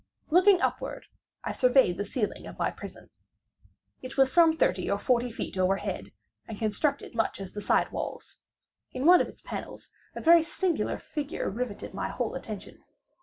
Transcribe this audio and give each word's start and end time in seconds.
Looking 0.31 0.59
upward, 0.61 1.05
I 1.43 1.51
surveyed 1.51 1.95
the 1.97 2.05
ceiling 2.05 2.47
of 2.47 2.57
my 2.57 2.71
prison. 2.71 3.11
It 4.01 4.17
was 4.17 4.33
some 4.33 4.57
thirty 4.57 4.89
or 4.89 4.97
forty 4.97 5.31
feet 5.31 5.59
overhead, 5.59 6.11
and 6.47 6.57
constructed 6.57 7.13
much 7.13 7.39
as 7.39 7.51
the 7.51 7.61
side 7.61 7.91
walls. 7.91 8.39
In 8.93 9.05
one 9.05 9.21
of 9.21 9.27
its 9.27 9.41
panels 9.41 9.91
a 10.15 10.19
very 10.21 10.41
singular 10.41 10.97
figure 10.97 11.47
riveted 11.51 11.93
my 11.93 12.09
whole 12.09 12.33
attention. 12.33 12.83